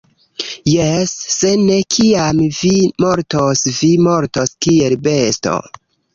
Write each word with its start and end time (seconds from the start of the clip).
Jes! 0.69 1.11
Se 1.33 1.51
ne, 1.65 1.77
kiam 1.97 2.39
vi 2.61 2.73
mortos, 3.07 3.63
vi 3.77 3.93
mortos 4.09 4.57
kiel 4.67 4.99
besto 5.07 5.57